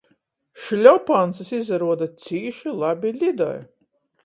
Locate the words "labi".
2.85-3.15